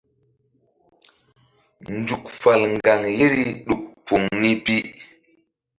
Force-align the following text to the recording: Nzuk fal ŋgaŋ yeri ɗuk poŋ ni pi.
Nzuk 1.97 2.23
fal 2.39 2.61
ŋgaŋ 2.75 3.01
yeri 3.17 3.43
ɗuk 3.65 3.81
poŋ 4.05 4.21
ni 4.41 4.51
pi. 4.65 4.75